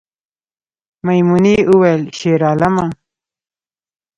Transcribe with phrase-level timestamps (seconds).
[1.05, 2.87] میمونۍ وویل شیرعالمه